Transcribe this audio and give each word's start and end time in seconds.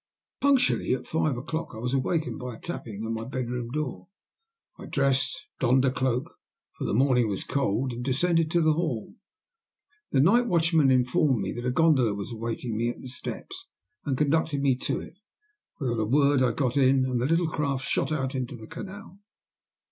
Punctually 0.41 0.95
at 0.95 1.05
five 1.05 1.37
o'clock 1.37 1.73
I 1.75 1.77
was 1.77 1.93
awakened 1.93 2.39
by 2.39 2.55
a 2.55 2.59
tapping 2.59 3.05
at 3.05 3.11
my 3.11 3.23
bedroom 3.23 3.69
door. 3.69 4.07
I 4.79 4.87
dressed, 4.87 5.45
donned 5.59 5.85
a 5.85 5.91
cloak, 5.91 6.37
for 6.75 6.85
the 6.85 6.93
morning 6.95 7.27
was 7.29 7.43
cold, 7.43 7.93
and 7.93 8.03
descended 8.03 8.49
to 8.49 8.61
the 8.61 8.73
hall. 8.73 9.13
The 10.11 10.19
night 10.19 10.47
watchman 10.47 10.89
informed 10.89 11.43
me 11.43 11.51
that 11.51 11.67
a 11.67 11.71
gondola 11.71 12.15
was 12.15 12.31
awaiting 12.33 12.75
me 12.75 12.89
at 12.89 12.99
the 13.01 13.09
steps, 13.09 13.67
and 14.03 14.17
conducted 14.17 14.63
me 14.63 14.75
to 14.77 15.01
it. 15.01 15.19
Without 15.79 15.99
a 16.01 16.05
word 16.05 16.41
I 16.41 16.51
got 16.53 16.77
in, 16.77 17.05
and 17.05 17.21
the 17.21 17.27
little 17.27 17.47
craft 17.51 17.85
shot 17.85 18.11
out 18.11 18.33
into 18.33 18.55
the 18.55 18.65
canal. 18.65 19.19